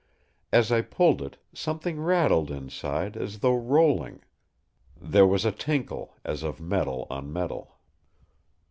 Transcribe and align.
As 0.51 0.71
I 0.71 0.81
pulled 0.81 1.21
it, 1.21 1.37
something 1.53 2.01
rattled 2.01 2.49
inside 2.49 3.15
as 3.15 3.37
though 3.37 3.55
rolling; 3.55 4.23
there 4.99 5.27
was 5.27 5.45
a 5.45 5.51
tinkle 5.51 6.15
as 6.25 6.41
of 6.41 6.59
metal 6.59 7.05
on 7.11 7.31
metal. 7.31 7.77